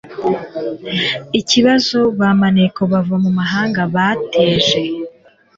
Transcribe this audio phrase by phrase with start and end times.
[1.39, 4.79] ikibazo ba maneko bava mu mahanga bateje